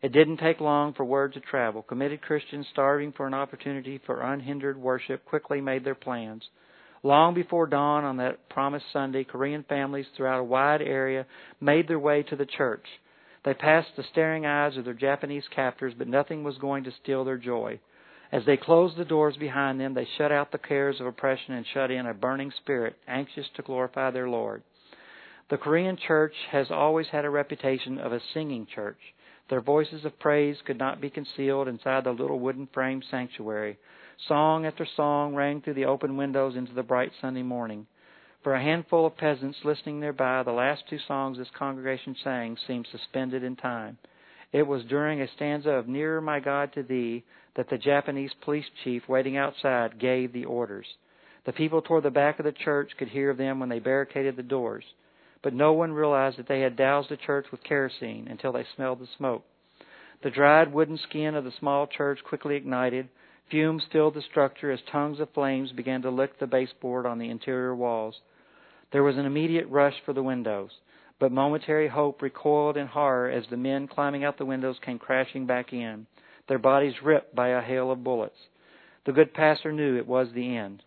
[0.00, 1.82] It didn't take long for word to travel.
[1.82, 6.44] Committed Christians starving for an opportunity for unhindered worship quickly made their plans.
[7.02, 11.26] Long before dawn on that promised Sunday, Korean families throughout a wide area
[11.60, 12.86] made their way to the church.
[13.44, 17.24] They passed the staring eyes of their Japanese captors, but nothing was going to steal
[17.24, 17.80] their joy.
[18.30, 21.66] As they closed the doors behind them, they shut out the cares of oppression and
[21.66, 24.62] shut in a burning spirit, anxious to glorify their Lord.
[25.50, 28.96] The Korean church has always had a reputation of a singing church.
[29.50, 33.76] Their voices of praise could not be concealed inside the little wooden framed sanctuary.
[34.28, 37.86] Song after song rang through the open windows into the bright Sunday morning.
[38.42, 42.88] For a handful of peasants listening nearby, the last two songs this congregation sang seemed
[42.90, 43.98] suspended in time.
[44.52, 47.22] It was during a stanza of Nearer My God to Thee
[47.54, 50.86] that the Japanese police chief waiting outside gave the orders.
[51.44, 54.42] The people toward the back of the church could hear them when they barricaded the
[54.42, 54.84] doors,
[55.40, 58.98] but no one realized that they had doused the church with kerosene until they smelled
[58.98, 59.44] the smoke.
[60.24, 63.08] The dried wooden skin of the small church quickly ignited.
[63.50, 67.30] Fumes filled the structure as tongues of flames began to lick the baseboard on the
[67.30, 68.20] interior walls.
[68.92, 70.70] There was an immediate rush for the windows,
[71.18, 75.46] but momentary hope recoiled in horror as the men climbing out the windows came crashing
[75.46, 76.06] back in
[76.48, 78.36] their bodies ripped by a hail of bullets.
[79.06, 80.82] The good pastor knew it was the end.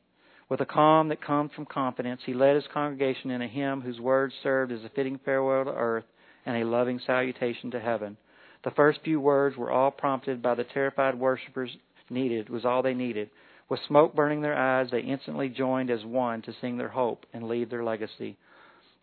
[0.48, 4.00] With a calm that comes from confidence, he led his congregation in a hymn whose
[4.00, 6.06] words served as a fitting farewell to earth
[6.46, 8.18] and a loving salutation to heaven.
[8.64, 11.76] The first few words were all prompted by the terrified worshippers
[12.10, 13.32] needed, was all they needed.
[13.68, 17.48] With smoke burning their eyes, they instantly joined as one to sing their hope and
[17.48, 18.38] leave their legacy.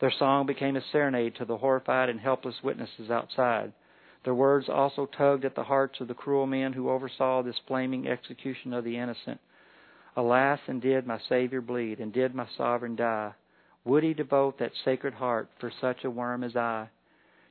[0.01, 3.73] Their song became a serenade to the horrified and helpless witnesses outside.
[4.25, 8.07] Their words also tugged at the hearts of the cruel men who oversaw this flaming
[8.07, 9.41] execution of the innocent.
[10.17, 13.33] Alas, and did my Savior bleed, and did my Sovereign die?
[13.85, 16.89] Would he devote that sacred heart for such a worm as I?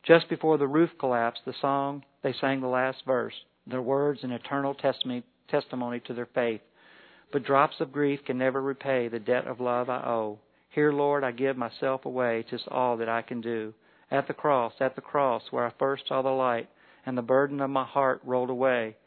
[0.04, 3.34] Just before the roof collapsed, the song they sang the last verse,
[3.68, 6.62] their words an eternal testimony, testimony to their faith.
[7.32, 10.40] But drops of grief can never repay the debt of love I owe.
[10.70, 13.74] Here, Lord, I give myself away, 'tis all that I can do.
[14.10, 16.68] At the cross, at the cross, where I first saw the light,
[17.06, 18.98] and the burden of my heart rolled away.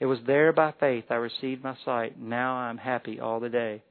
[0.00, 2.18] It was there by faith I received my sight.
[2.18, 3.82] Now I am happy all the day.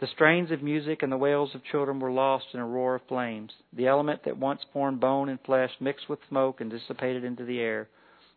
[0.00, 3.02] The strains of music and the wails of children were lost in a roar of
[3.02, 3.52] flames.
[3.72, 7.60] The element that once formed bone and flesh mixed with smoke and dissipated into the
[7.60, 7.88] air.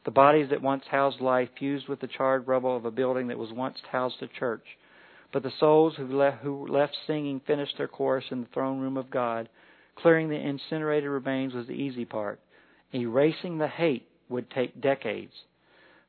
[0.06, 3.39] The bodies that once housed life fused with the charred rubble of a building that
[3.39, 4.64] was once housed a church.
[5.34, 8.97] But the souls who left, who left singing finished their chorus in the throne room
[8.97, 9.49] of God.
[9.95, 12.39] Clearing the incinerated remains was the easy part.
[12.93, 15.34] Erasing the hate would take decades.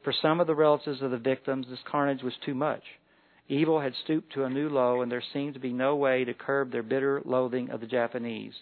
[0.04, 2.82] For some of the relatives of the victims, this carnage was too much.
[3.48, 6.34] Evil had stooped to a new low, and there seemed to be no way to
[6.34, 8.54] curb their bitter loathing of the Japanese.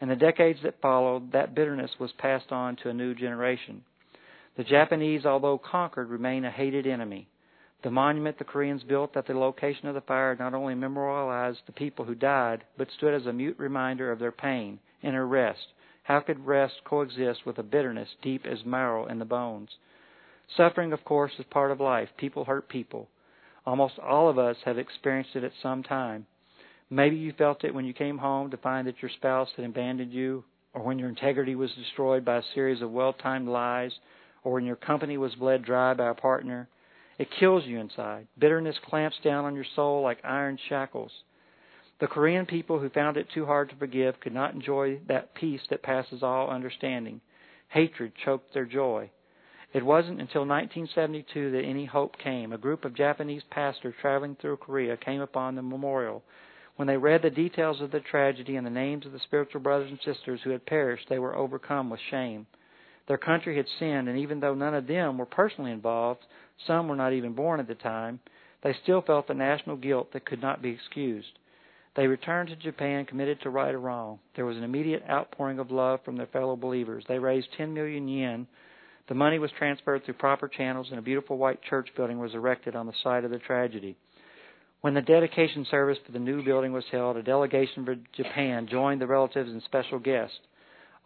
[0.00, 3.84] In the decades that followed, that bitterness was passed on to a new generation.
[4.56, 7.28] The Japanese, although conquered, remain a hated enemy.
[7.82, 11.72] The monument the Koreans built at the location of the fire not only memorialized the
[11.72, 15.74] people who died, but stood as a mute reminder of their pain, inner rest.
[16.04, 19.76] How could rest coexist with a bitterness deep as marrow in the bones?
[20.56, 22.08] Suffering, of course, is part of life.
[22.16, 23.08] People hurt people.
[23.66, 26.26] Almost all of us have experienced it at some time.
[26.88, 30.12] Maybe you felt it when you came home to find that your spouse had abandoned
[30.12, 33.92] you, or when your integrity was destroyed by a series of well timed lies,
[34.46, 36.68] or when your company was bled dry by a partner.
[37.18, 38.28] It kills you inside.
[38.38, 41.10] Bitterness clamps down on your soul like iron shackles.
[41.98, 45.62] The Korean people who found it too hard to forgive could not enjoy that peace
[45.68, 47.20] that passes all understanding.
[47.70, 49.10] Hatred choked their joy.
[49.72, 52.52] It wasn't until 1972 that any hope came.
[52.52, 56.22] A group of Japanese pastors traveling through Korea came upon the memorial
[56.76, 59.90] when they read the details of the tragedy and the names of the spiritual brothers
[59.90, 62.46] and sisters who had perished, they were overcome with shame.
[63.06, 66.24] Their country had sinned, and even though none of them were personally involved,
[66.66, 68.20] some were not even born at the time,
[68.62, 71.38] they still felt the national guilt that could not be excused.
[71.94, 74.18] They returned to Japan committed to right or wrong.
[74.34, 77.04] There was an immediate outpouring of love from their fellow believers.
[77.08, 78.46] They raised 10 million yen.
[79.08, 82.74] The money was transferred through proper channels, and a beautiful white church building was erected
[82.74, 83.96] on the site of the tragedy.
[84.82, 89.00] When the dedication service for the new building was held, a delegation from Japan joined
[89.00, 90.38] the relatives and special guests.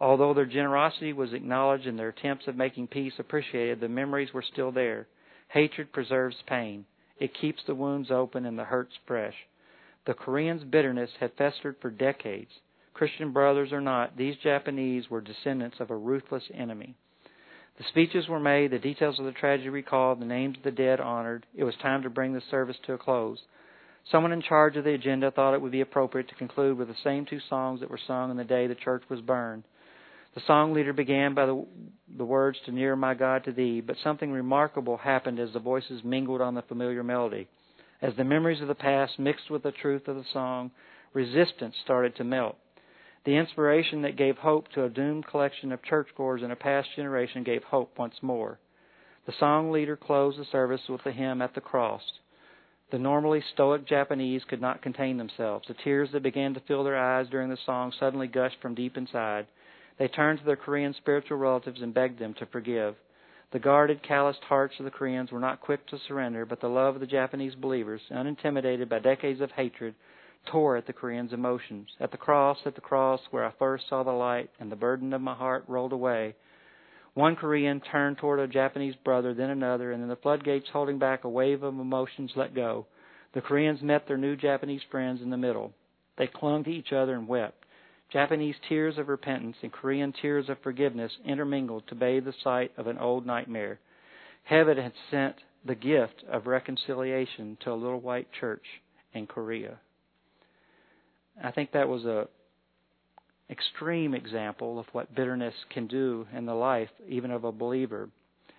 [0.01, 4.41] Although their generosity was acknowledged and their attempts of making peace appreciated, the memories were
[4.41, 5.05] still there.
[5.49, 6.85] Hatred preserves pain.
[7.19, 9.35] It keeps the wounds open and the hurts fresh.
[10.07, 12.49] The Koreans' bitterness had festered for decades.
[12.95, 16.95] Christian brothers or not, these Japanese were descendants of a ruthless enemy.
[17.77, 20.99] The speeches were made, the details of the tragedy recalled, the names of the dead
[20.99, 21.45] honored.
[21.55, 23.37] It was time to bring the service to a close.
[24.11, 26.95] Someone in charge of the agenda thought it would be appropriate to conclude with the
[27.03, 29.63] same two songs that were sung on the day the church was burned.
[30.33, 31.65] The song leader began by the,
[32.17, 36.03] the words to Near My God to Thee, but something remarkable happened as the voices
[36.03, 37.47] mingled on the familiar melody.
[38.01, 40.71] As the memories of the past mixed with the truth of the song,
[41.13, 42.55] resistance started to melt.
[43.25, 47.43] The inspiration that gave hope to a doomed collection of churchgoers in a past generation
[47.43, 48.57] gave hope once more.
[49.27, 52.01] The song leader closed the service with the hymn At the Cross.
[52.91, 55.67] The normally stoic Japanese could not contain themselves.
[55.67, 58.97] The tears that began to fill their eyes during the song suddenly gushed from deep
[58.97, 59.45] inside.
[59.97, 62.95] They turned to their Korean spiritual relatives and begged them to forgive.
[63.51, 66.95] The guarded, calloused hearts of the Koreans were not quick to surrender, but the love
[66.95, 69.93] of the Japanese believers, unintimidated by decades of hatred,
[70.45, 71.89] tore at the Koreans' emotions.
[71.99, 75.13] At the cross, at the cross, where I first saw the light, and the burden
[75.13, 76.35] of my heart rolled away,
[77.13, 81.25] one Korean turned toward a Japanese brother, then another, and then the floodgates holding back
[81.25, 82.85] a wave of emotions let go.
[83.33, 85.73] The Koreans met their new Japanese friends in the middle.
[86.17, 87.60] They clung to each other and wept.
[88.11, 92.87] Japanese tears of repentance and Korean tears of forgiveness intermingled to bathe the site of
[92.87, 93.79] an old nightmare.
[94.43, 95.35] Heaven had sent
[95.65, 98.63] the gift of reconciliation to a little white church
[99.13, 99.77] in Korea.
[101.41, 102.27] I think that was a
[103.49, 108.09] extreme example of what bitterness can do in the life, even of a believer.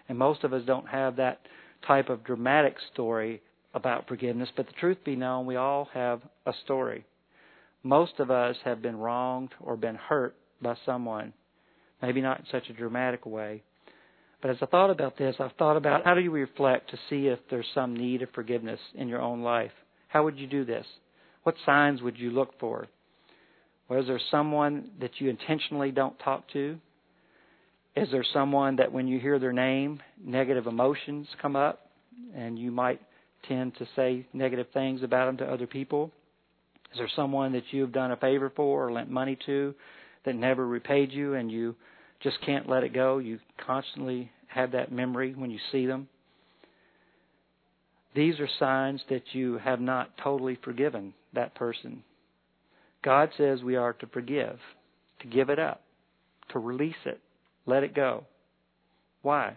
[0.09, 1.41] And most of us don't have that
[1.87, 3.41] type of dramatic story
[3.75, 7.05] about forgiveness, but the truth be known, we all have a story.
[7.83, 11.33] Most of us have been wronged or been hurt by someone,
[12.01, 13.63] maybe not in such a dramatic way.
[14.41, 17.29] But as I thought about this, I've thought about how do you reflect to see
[17.29, 19.71] if there's some need of forgiveness in your own life?
[20.09, 20.87] How would you do this?
[21.45, 22.87] What signs would you look for?
[23.89, 26.79] Or is there someone that you intentionally don't talk to?
[27.95, 31.91] Is there someone that when you hear their name, negative emotions come up
[32.35, 33.01] and you might
[33.49, 36.11] tend to say negative things about them to other people?
[36.93, 39.75] Is there someone that you have done a favor for or lent money to
[40.25, 41.75] that never repaid you and you
[42.21, 43.19] just can't let it go?
[43.19, 46.09] You constantly have that memory when you see them.
[48.15, 52.03] These are signs that you have not totally forgiven that person.
[53.03, 54.59] God says we are to forgive,
[55.21, 55.83] to give it up,
[56.51, 57.21] to release it,
[57.65, 58.25] let it go.
[59.23, 59.57] Why?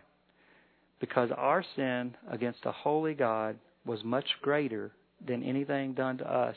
[1.01, 4.91] Because our sin against a holy God was much greater
[5.27, 6.55] than anything done to us,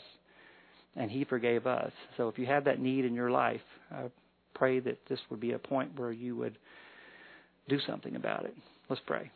[0.99, 1.92] and He forgave us.
[2.16, 4.11] So if you have that need in your life, I
[4.55, 6.59] pray that this would be a point where you would
[7.68, 8.55] do something about it.
[8.90, 9.30] Let's pray.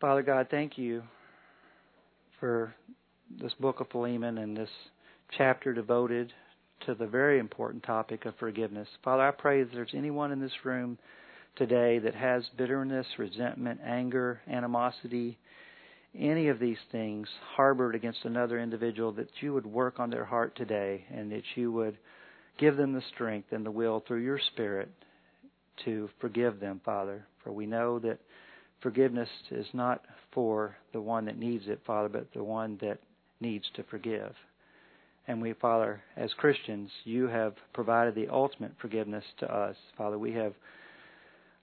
[0.00, 1.02] Father God, thank you
[2.40, 2.74] for
[3.40, 4.70] this book of Philemon and this
[5.36, 6.32] chapter devoted
[6.86, 8.88] to the very important topic of forgiveness.
[9.04, 10.98] Father, I pray that there's anyone in this room
[11.56, 15.38] today that has bitterness, resentment, anger, animosity,
[16.18, 20.54] any of these things harbored against another individual, that you would work on their heart
[20.56, 21.96] today and that you would
[22.58, 24.90] give them the strength and the will through your Spirit
[25.84, 27.26] to forgive them, Father.
[27.42, 28.18] For we know that
[28.80, 32.98] forgiveness is not for the one that needs it, Father, but the one that
[33.40, 34.34] needs to forgive.
[35.28, 39.76] And we, Father, as Christians, you have provided the ultimate forgiveness to us.
[39.96, 40.52] Father, we have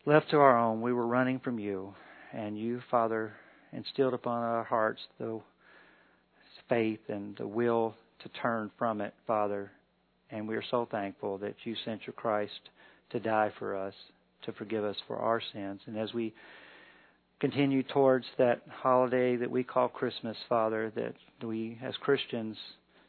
[0.06, 1.94] left to our own, we were running from you,
[2.34, 3.34] and you, Father,
[3.74, 5.40] instilled upon our hearts the
[6.68, 9.72] faith and the will to turn from it, Father.
[10.30, 12.70] And we are so thankful that you sent your Christ
[13.12, 13.94] to die for us,
[14.44, 15.82] to forgive us for our sins.
[15.88, 16.34] And as we
[17.40, 21.16] continue towards that holiday that we call Christmas, Father, that
[21.46, 22.58] we as Christians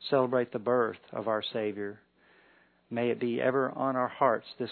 [0.08, 2.00] celebrate the birth of our Savior,
[2.90, 4.70] may it be ever on our hearts this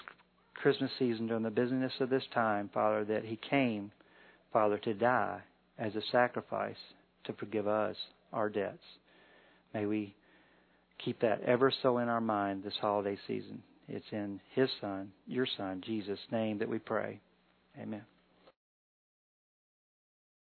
[0.54, 3.92] Christmas season during the busyness of this time, Father, that He came,
[4.52, 5.42] Father, to die
[5.78, 6.76] as a sacrifice
[7.24, 7.96] to forgive us
[8.32, 8.84] our debts.
[9.74, 10.14] May we
[10.98, 13.62] keep that ever so in our mind this holiday season.
[13.88, 17.20] It's in His Son, your Son, Jesus' name that we pray.
[17.80, 18.02] Amen.